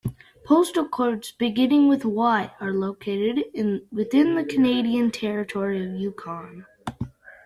Postal 0.45 0.89
codes 0.89 1.31
beginning 1.31 1.87
with 1.87 2.03
Y 2.03 2.51
are 2.59 2.73
located 2.73 3.43
within 3.91 4.33
the 4.33 4.43
Canadian 4.43 5.11
territory 5.11 5.85
of 5.85 5.93
Yukon. 5.93 6.65